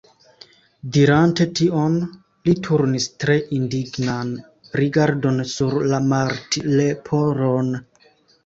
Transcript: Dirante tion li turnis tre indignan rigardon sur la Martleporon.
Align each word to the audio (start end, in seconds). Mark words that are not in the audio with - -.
Dirante 0.95 1.45
tion 1.59 1.99
li 2.49 2.55
turnis 2.67 3.07
tre 3.25 3.37
indignan 3.59 4.33
rigardon 4.81 5.39
sur 5.53 5.79
la 5.93 6.01
Martleporon. 6.15 7.71